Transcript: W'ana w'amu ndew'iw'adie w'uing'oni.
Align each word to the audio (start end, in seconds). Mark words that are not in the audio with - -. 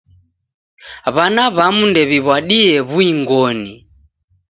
W'ana 1.15 1.43
w'amu 1.55 1.83
ndew'iw'adie 1.91 2.71
w'uing'oni. 2.91 3.73